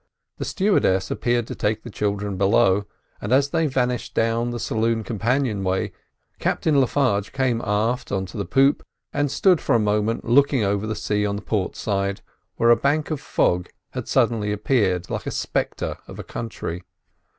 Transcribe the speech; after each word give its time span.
The 0.39 0.45
stewardess 0.45 1.11
appeared 1.11 1.45
to 1.45 1.53
take 1.53 1.83
the 1.83 1.91
children 1.91 2.35
below; 2.35 2.85
and 3.21 3.31
as 3.31 3.51
they 3.51 3.67
vanished 3.67 4.15
down 4.15 4.49
the 4.49 4.59
saloon 4.59 5.03
companion 5.03 5.63
way 5.63 5.91
Captain 6.39 6.79
Le 6.79 6.87
Farge 6.87 7.31
came 7.31 7.61
aft, 7.61 8.11
on 8.11 8.25
to 8.25 8.35
the 8.37 8.43
poop, 8.45 8.81
and 9.13 9.29
stood 9.29 9.61
for 9.61 9.75
a 9.75 9.79
moment 9.79 10.25
looking 10.25 10.63
over 10.63 10.87
the 10.87 10.95
sea 10.95 11.23
on 11.23 11.35
the 11.35 11.41
port 11.43 11.75
side, 11.75 12.21
where 12.55 12.71
a 12.71 12.75
bank 12.75 13.11
of 13.11 13.21
fog 13.21 13.69
had 13.91 14.07
suddenly 14.07 14.51
appeared 14.51 15.07
like 15.11 15.25
the 15.25 15.29
spectre 15.29 15.97
of 16.07 16.17
a 16.17 16.23
country. 16.23 16.83